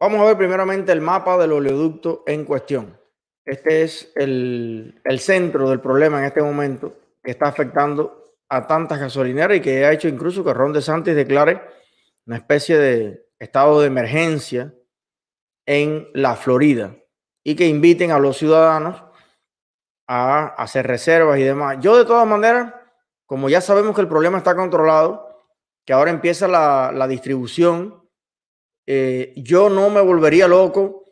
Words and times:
Vamos 0.00 0.20
a 0.20 0.26
ver 0.26 0.36
primeramente 0.36 0.92
el 0.92 1.00
mapa 1.00 1.36
del 1.38 1.52
oleoducto 1.52 2.22
en 2.26 2.44
cuestión. 2.44 2.96
Este 3.44 3.82
es 3.82 4.12
el, 4.14 5.00
el, 5.02 5.18
centro 5.18 5.68
del 5.68 5.80
problema 5.80 6.20
en 6.20 6.26
este 6.26 6.40
momento 6.40 6.94
que 7.22 7.32
está 7.32 7.46
afectando 7.46 8.36
a 8.48 8.66
tantas 8.68 9.00
gasolineras 9.00 9.56
y 9.56 9.60
que 9.60 9.84
ha 9.84 9.92
hecho 9.92 10.06
incluso 10.06 10.44
que 10.44 10.54
Ron 10.54 10.72
DeSantis 10.72 11.16
declare 11.16 11.62
una 12.26 12.36
especie 12.36 12.78
de 12.78 13.26
estado 13.40 13.80
de 13.80 13.88
emergencia 13.88 14.72
en 15.66 16.08
la 16.14 16.36
Florida 16.36 16.94
y 17.42 17.56
que 17.56 17.66
inviten 17.66 18.12
a 18.12 18.20
los 18.20 18.36
ciudadanos 18.36 19.02
a 20.06 20.46
hacer 20.46 20.86
reservas 20.86 21.40
y 21.40 21.42
demás. 21.42 21.78
Yo 21.80 21.96
de 21.96 22.04
todas 22.04 22.26
maneras, 22.26 22.72
como 23.26 23.48
ya 23.48 23.60
sabemos 23.60 23.96
que 23.96 24.02
el 24.02 24.08
problema 24.08 24.38
está 24.38 24.54
controlado, 24.54 25.44
que 25.84 25.92
ahora 25.92 26.12
empieza 26.12 26.46
la, 26.46 26.92
la 26.92 27.08
distribución 27.08 28.07
eh, 28.90 29.34
yo 29.36 29.68
no 29.68 29.90
me 29.90 30.00
volvería 30.00 30.48
loco. 30.48 31.04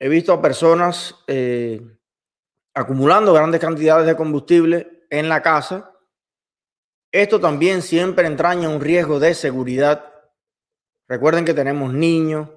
He 0.00 0.08
visto 0.08 0.32
a 0.32 0.42
personas 0.42 1.14
eh, 1.28 1.80
acumulando 2.74 3.32
grandes 3.32 3.60
cantidades 3.60 4.08
de 4.08 4.16
combustible 4.16 5.06
en 5.08 5.28
la 5.28 5.40
casa. 5.40 5.92
Esto 7.12 7.38
también 7.38 7.80
siempre 7.82 8.26
entraña 8.26 8.68
un 8.68 8.80
riesgo 8.80 9.20
de 9.20 9.34
seguridad. 9.34 10.12
Recuerden 11.06 11.44
que 11.44 11.54
tenemos 11.54 11.94
niños 11.94 12.48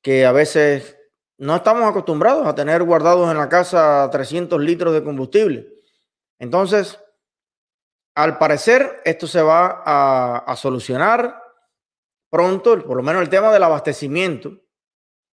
que 0.00 0.24
a 0.24 0.30
veces 0.30 0.96
no 1.36 1.56
estamos 1.56 1.82
acostumbrados 1.82 2.46
a 2.46 2.54
tener 2.54 2.84
guardados 2.84 3.28
en 3.28 3.36
la 3.36 3.48
casa 3.48 4.08
300 4.12 4.60
litros 4.60 4.94
de 4.94 5.02
combustible. 5.02 5.74
Entonces, 6.38 7.00
al 8.14 8.38
parecer, 8.38 9.02
esto 9.04 9.26
se 9.26 9.42
va 9.42 9.82
a, 9.84 10.44
a 10.46 10.54
solucionar 10.54 11.47
pronto, 12.30 12.82
por 12.84 12.96
lo 12.96 13.02
menos 13.02 13.22
el 13.22 13.28
tema 13.28 13.52
del 13.52 13.62
abastecimiento, 13.62 14.60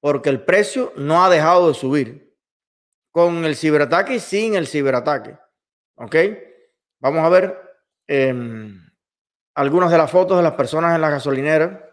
porque 0.02 0.30
el 0.30 0.44
precio 0.44 0.94
no 0.96 1.24
ha 1.24 1.30
dejado 1.30 1.68
de 1.68 1.74
subir 1.74 2.36
con 3.12 3.46
el 3.46 3.56
ciberataque 3.56 4.16
y 4.16 4.20
sin 4.20 4.56
el 4.56 4.68
ciberataque. 4.68 5.38
¿Ok? 5.96 6.16
Vamos 7.00 7.24
a 7.24 7.30
ver 7.30 7.60
em, 8.08 8.90
algunas 9.56 9.92
de 9.92 9.98
las 9.98 10.10
fotos 10.10 10.38
de 10.38 10.44
las 10.44 10.54
personas 10.54 10.96
en 10.96 11.02
la 11.02 11.10
gasolinera 11.10 11.88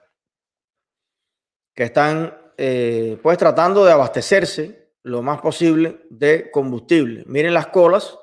que 1.75 1.85
están 1.85 2.37
eh, 2.57 3.19
pues 3.23 3.39
tratando 3.39 3.85
de 3.85 3.93
abastecerse 3.93 4.95
lo 5.03 5.23
más 5.23 5.41
posible 5.41 6.07
de 6.11 6.51
combustible. 6.51 7.25
Miren 7.27 7.55
las 7.55 7.69
colas. 7.69 8.19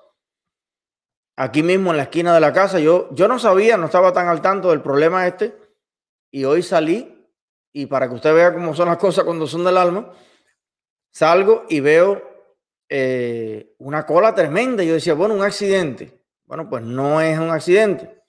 Aquí 1.38 1.63
mismo 1.63 1.91
en 1.91 1.97
la 1.97 2.03
esquina 2.03 2.33
de 2.33 2.39
la 2.39 2.53
casa, 2.53 2.80
yo, 2.80 3.09
yo 3.11 3.28
no 3.28 3.39
sabía, 3.39 3.75
no 3.75 3.88
estaba 3.88 4.13
tan 4.13 4.30
al 4.30 4.41
tanto 4.41 4.69
del 4.69 4.81
problema 4.81 5.28
este 5.28 5.64
y 6.31 6.44
hoy 6.45 6.64
salí, 6.64 7.12
y 7.72 7.86
para 7.88 8.08
que 8.08 8.16
usted 8.16 8.34
vea 8.34 8.54
cómo 8.54 8.73
son 8.73 8.88
las 8.88 8.98
cosas 8.98 9.26
cuando 9.26 9.48
son 9.48 9.64
del 9.64 9.78
alma, 9.78 10.12
salgo 11.12 11.66
y 11.70 11.80
veo 11.80 12.22
eh, 12.88 13.76
una 13.80 14.06
cola 14.06 14.34
tremenda. 14.34 14.84
Yo 14.84 14.94
decía, 14.94 15.14
bueno, 15.14 15.34
un 15.34 15.44
accidente. 15.44 16.22
Bueno, 16.46 16.70
pues 16.70 16.84
no 16.84 17.20
es 17.20 17.38
un 17.38 17.50
accidente. 17.50 18.23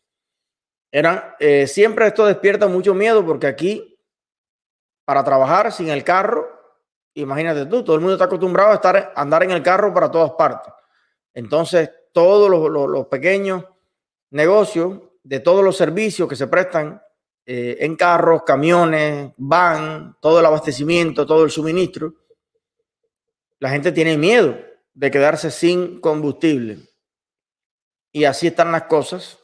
Era, 0.90 1.36
eh, 1.38 1.66
siempre 1.66 2.06
esto 2.06 2.26
despierta 2.26 2.66
mucho 2.66 2.94
miedo 2.94 3.24
porque 3.24 3.46
aquí, 3.46 3.98
para 5.04 5.22
trabajar 5.22 5.70
sin 5.72 5.88
el 5.90 6.02
carro, 6.02 6.48
imagínate 7.14 7.66
tú, 7.66 7.84
todo 7.84 7.96
el 7.96 8.00
mundo 8.00 8.14
está 8.14 8.24
acostumbrado 8.24 8.72
a 8.72 8.74
estar, 8.74 9.12
andar 9.14 9.42
en 9.42 9.50
el 9.50 9.62
carro 9.62 9.92
para 9.92 10.10
todas 10.10 10.32
partes. 10.32 10.72
Entonces, 11.34 11.90
todos 12.12 12.50
los, 12.50 12.70
los 12.70 13.06
pequeños 13.06 13.64
negocios, 14.30 15.00
de 15.22 15.40
todos 15.40 15.62
los 15.64 15.76
servicios 15.76 16.28
que 16.28 16.36
se 16.36 16.46
prestan 16.46 17.02
eh, 17.48 17.76
en 17.84 17.94
carros, 17.94 18.42
camiones, 18.44 19.30
van, 19.36 20.16
todo 20.20 20.40
el 20.40 20.46
abastecimiento, 20.46 21.24
todo 21.24 21.44
el 21.44 21.50
suministro, 21.50 22.12
la 23.60 23.70
gente 23.70 23.92
tiene 23.92 24.18
miedo 24.18 24.58
de 24.94 25.10
quedarse 25.12 25.52
sin 25.52 26.00
combustible. 26.00 26.78
Y 28.10 28.24
así 28.24 28.48
están 28.48 28.72
las 28.72 28.84
cosas. 28.84 29.38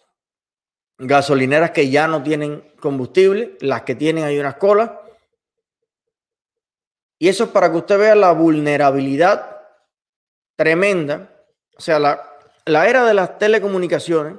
Gasolineras 0.99 1.71
que 1.71 1.91
ya 1.91 2.09
no 2.09 2.25
tienen 2.25 2.73
combustible, 2.81 3.57
las 3.61 3.83
que 3.83 3.95
tienen 3.95 4.25
hay 4.25 4.39
unas 4.39 4.57
colas. 4.57 4.91
Y 7.21 7.29
eso 7.29 7.45
es 7.45 7.51
para 7.51 7.71
que 7.71 7.79
usted 7.79 7.99
vea 7.99 8.17
la 8.17 8.33
vulnerabilidad 8.33 9.61
tremenda. 10.57 11.31
O 11.77 11.81
sea, 11.81 12.01
la, 12.01 12.21
la 12.67 12.89
era 12.89 13.05
de 13.05 13.15
las 13.15 13.39
telecomunicaciones 13.39 14.35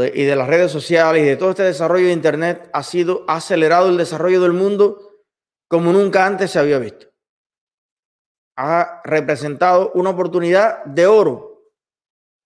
y 0.00 0.24
de 0.24 0.36
las 0.36 0.48
redes 0.48 0.72
sociales 0.72 1.22
y 1.22 1.26
de 1.26 1.36
todo 1.36 1.50
este 1.50 1.64
desarrollo 1.64 2.06
de 2.06 2.12
Internet 2.12 2.70
ha 2.72 2.82
sido 2.82 3.24
acelerado 3.28 3.90
el 3.90 3.98
desarrollo 3.98 4.40
del 4.40 4.54
mundo 4.54 5.12
como 5.68 5.92
nunca 5.92 6.26
antes 6.26 6.50
se 6.50 6.58
había 6.58 6.78
visto. 6.78 7.08
Ha 8.56 9.02
representado 9.04 9.92
una 9.94 10.10
oportunidad 10.10 10.84
de 10.84 11.06
oro 11.06 11.62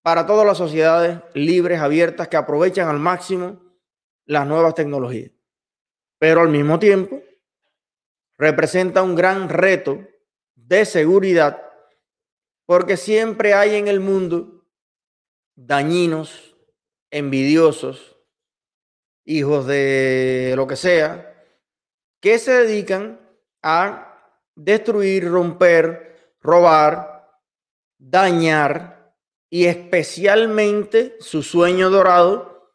para 0.02 0.26
todas 0.26 0.46
las 0.46 0.58
sociedades 0.58 1.20
libres, 1.34 1.80
abiertas, 1.80 2.28
que 2.28 2.36
aprovechan 2.36 2.88
al 2.88 2.98
máximo 2.98 3.60
las 4.24 4.46
nuevas 4.46 4.74
tecnologías. 4.74 5.30
Pero 6.18 6.40
al 6.40 6.48
mismo 6.48 6.78
tiempo 6.78 7.20
representa 8.38 9.02
un 9.02 9.14
gran 9.14 9.48
reto 9.48 9.98
de 10.54 10.84
seguridad 10.84 11.62
porque 12.66 12.96
siempre 12.96 13.54
hay 13.54 13.76
en 13.76 13.88
el 13.88 14.00
mundo 14.00 14.64
dañinos 15.56 16.45
envidiosos, 17.16 18.18
hijos 19.24 19.66
de 19.66 20.52
lo 20.54 20.66
que 20.66 20.76
sea, 20.76 21.34
que 22.20 22.38
se 22.38 22.52
dedican 22.52 23.18
a 23.62 24.20
destruir, 24.54 25.28
romper, 25.28 26.34
robar, 26.40 27.40
dañar 27.98 29.14
y 29.48 29.64
especialmente 29.64 31.16
su 31.20 31.42
sueño 31.42 31.88
dorado 31.88 32.74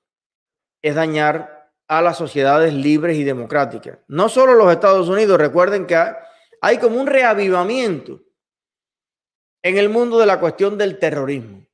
es 0.81 0.95
dañar 0.95 1.69
a 1.87 2.01
las 2.01 2.17
sociedades 2.17 2.73
libres 2.73 3.17
y 3.17 3.23
democráticas. 3.23 3.99
No 4.07 4.27
solo 4.27 4.55
los 4.55 4.71
Estados 4.71 5.07
Unidos, 5.07 5.39
recuerden 5.39 5.85
que 5.85 5.95
hay 6.61 6.77
como 6.79 6.99
un 6.99 7.05
reavivamiento 7.05 8.21
en 9.61 9.77
el 9.77 9.89
mundo 9.89 10.17
de 10.17 10.25
la 10.25 10.39
cuestión 10.39 10.79
del 10.79 10.97
terrorismo. 10.97 11.67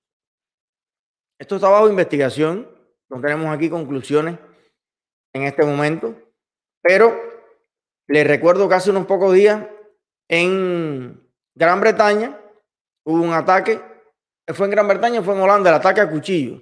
Esto 1.39 1.55
está 1.55 1.69
bajo 1.69 1.89
investigación. 1.89 2.69
No 3.09 3.21
tenemos 3.21 3.53
aquí 3.53 3.69
conclusiones 3.69 4.37
en 5.33 5.43
este 5.43 5.63
momento. 5.63 6.15
Pero 6.81 7.15
les 8.07 8.25
recuerdo 8.25 8.67
que 8.67 8.75
hace 8.75 8.89
unos 8.89 9.05
pocos 9.05 9.33
días 9.33 9.65
en 10.29 11.29
Gran 11.55 11.79
Bretaña 11.79 12.39
hubo 13.05 13.21
un 13.21 13.33
ataque. 13.33 13.81
¿Fue 14.53 14.65
en 14.65 14.71
Gran 14.71 14.87
Bretaña 14.87 15.21
fue 15.21 15.35
en 15.35 15.41
Holanda? 15.41 15.69
El 15.69 15.75
ataque 15.75 16.01
a 16.01 16.09
cuchillo. 16.09 16.61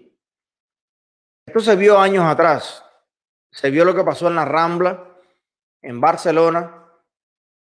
Esto 1.46 1.60
se 1.60 1.76
vio 1.76 2.00
años 2.00 2.26
atrás. 2.26 2.84
Se 3.52 3.70
vio 3.70 3.86
lo 3.86 3.96
que 3.96 4.04
pasó 4.04 4.28
en 4.28 4.36
la 4.36 4.46
Rambla, 4.46 5.18
en 5.82 6.02
Barcelona 6.02 6.84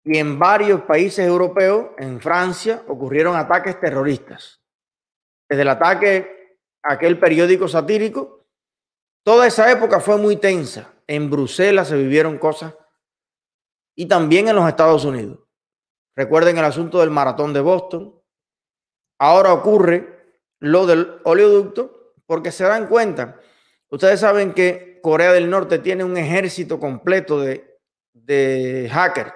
y 0.02 0.18
en 0.18 0.38
varios 0.38 0.82
países 0.82 1.26
europeos, 1.26 1.90
en 1.98 2.20
Francia, 2.20 2.82
ocurrieron 2.88 3.36
ataques 3.36 3.78
terroristas. 3.78 4.60
Desde 5.48 5.62
el 5.62 5.68
ataque 5.68 6.43
aquel 6.84 7.18
periódico 7.18 7.66
satírico. 7.66 8.46
Toda 9.24 9.46
esa 9.46 9.70
época 9.72 10.00
fue 10.00 10.18
muy 10.18 10.36
tensa. 10.36 10.92
En 11.06 11.30
Bruselas 11.30 11.88
se 11.88 11.96
vivieron 11.96 12.38
cosas 12.38 12.74
y 13.96 14.06
también 14.06 14.48
en 14.48 14.56
los 14.56 14.68
Estados 14.68 15.04
Unidos. 15.04 15.38
Recuerden 16.14 16.58
el 16.58 16.64
asunto 16.64 17.00
del 17.00 17.10
maratón 17.10 17.52
de 17.52 17.60
Boston. 17.60 18.14
Ahora 19.18 19.52
ocurre 19.52 20.38
lo 20.60 20.86
del 20.86 21.20
oleoducto 21.24 22.14
porque 22.26 22.52
se 22.52 22.64
dan 22.64 22.86
cuenta. 22.86 23.40
Ustedes 23.90 24.20
saben 24.20 24.52
que 24.52 25.00
Corea 25.02 25.32
del 25.32 25.50
Norte 25.50 25.78
tiene 25.78 26.04
un 26.04 26.16
ejército 26.16 26.78
completo 26.78 27.40
de, 27.40 27.78
de 28.12 28.88
hackers. 28.92 29.32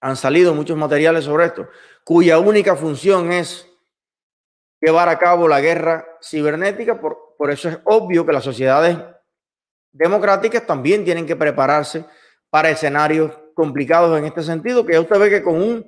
Han 0.00 0.16
salido 0.16 0.54
muchos 0.54 0.76
materiales 0.76 1.24
sobre 1.24 1.46
esto, 1.46 1.68
cuya 2.04 2.38
única 2.38 2.74
función 2.74 3.32
es 3.32 3.69
llevar 4.80 5.08
a 5.08 5.18
cabo 5.18 5.46
la 5.46 5.60
guerra 5.60 6.06
cibernética. 6.22 7.00
Por, 7.00 7.34
por 7.36 7.50
eso 7.50 7.68
es 7.68 7.78
obvio 7.84 8.24
que 8.24 8.32
las 8.32 8.44
sociedades 8.44 8.96
democráticas 9.92 10.66
también 10.66 11.04
tienen 11.04 11.26
que 11.26 11.36
prepararse 11.36 12.04
para 12.48 12.70
escenarios 12.70 13.32
complicados 13.54 14.18
en 14.18 14.24
este 14.24 14.42
sentido, 14.42 14.84
que 14.86 14.98
usted 14.98 15.18
ve 15.18 15.30
que 15.30 15.42
con 15.42 15.60
un, 15.60 15.86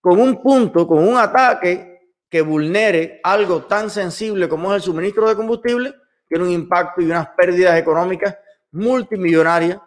con 0.00 0.20
un 0.20 0.42
punto, 0.42 0.86
con 0.86 1.06
un 1.06 1.16
ataque 1.16 2.12
que 2.28 2.40
vulnere 2.40 3.20
algo 3.22 3.64
tan 3.64 3.88
sensible 3.88 4.48
como 4.48 4.70
es 4.70 4.76
el 4.76 4.82
suministro 4.82 5.28
de 5.28 5.36
combustible, 5.36 5.94
tiene 6.28 6.44
un 6.44 6.50
impacto 6.50 7.00
y 7.00 7.06
unas 7.06 7.28
pérdidas 7.28 7.78
económicas 7.78 8.36
multimillonarias 8.72 9.78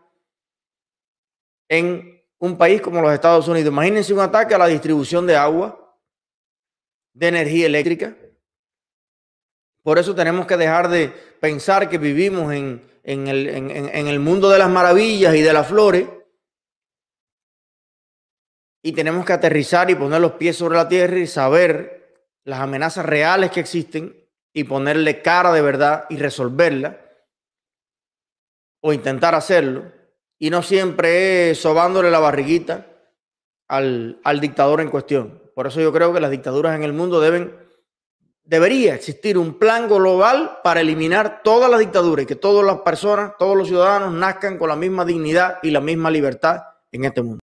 en 1.67 2.23
un 2.39 2.57
país 2.57 2.81
como 2.81 3.01
los 3.01 3.11
Estados 3.11 3.47
Unidos. 3.47 3.73
Imagínense 3.73 4.13
un 4.13 4.21
ataque 4.21 4.55
a 4.55 4.57
la 4.57 4.67
distribución 4.67 5.27
de 5.27 5.35
agua, 5.35 5.95
de 7.13 7.27
energía 7.27 7.65
eléctrica, 7.65 8.15
por 9.87 9.99
eso 9.99 10.13
tenemos 10.13 10.45
que 10.45 10.57
dejar 10.57 10.89
de 10.89 11.13
pensar 11.39 11.87
que 11.87 11.97
vivimos 11.97 12.53
en, 12.53 12.81
el, 13.05 13.47
en, 13.47 14.07
el 14.07 14.19
mundo 14.19 14.49
de 14.49 14.59
las 14.59 14.69
maravillas 14.69 15.33
y 15.33 15.41
de 15.41 15.53
las 15.53 15.65
flores 15.65 16.09
y 18.83 18.91
tenemos 18.91 19.25
que 19.25 19.31
aterrizar 19.31 19.89
y 19.89 19.95
poner 19.95 20.19
los 20.19 20.33
pies 20.33 20.57
sobre 20.57 20.75
la 20.75 20.89
tierra 20.89 21.17
y 21.19 21.25
saber 21.25 22.19
las 22.43 22.59
amenazas 22.59 23.05
reales 23.05 23.49
que 23.49 23.61
existen 23.61 24.13
y 24.51 24.65
ponerle 24.65 25.21
cara 25.21 25.53
de 25.53 25.61
verdad 25.61 26.03
y 26.09 26.17
resolverla 26.17 26.99
o 28.81 28.91
intentar 28.91 29.35
hacerlo 29.35 29.89
y 30.37 30.49
no 30.49 30.63
siempre 30.63 31.55
sobándole 31.55 32.11
la 32.11 32.19
barriguita 32.19 32.87
al, 33.69 34.19
al 34.25 34.41
dictador 34.41 34.81
en 34.81 34.89
cuestión. 34.89 35.41
Por 35.55 35.67
eso 35.67 35.79
yo 35.79 35.93
creo 35.93 36.13
que 36.13 36.19
las 36.19 36.29
dictaduras 36.29 36.75
en 36.75 36.83
el 36.83 36.91
mundo 36.91 37.21
deben, 37.21 37.66
debería 38.47 38.95
existir 38.95 39.37
un 39.37 39.59
plan 39.59 39.87
global 39.87 40.59
para 40.63 40.79
eliminar 40.81 41.41
todas 41.43 41.69
las 41.69 41.79
dictaduras 41.79 42.23
y 42.23 42.25
que 42.25 42.35
todas 42.35 42.65
las 42.65 42.79
personas, 42.79 43.33
todos 43.37 43.57
los 43.57 43.67
ciudadanos 43.67 44.13
nazcan 44.13 44.57
con 44.57 44.69
la 44.69 44.75
misma 44.75 45.03
dignidad 45.03 45.59
y 45.61 45.71
la 45.71 45.81
misma 45.81 46.09
libertad 46.09 46.63
en 46.91 47.03
este 47.03 47.21
mundo. 47.21 47.39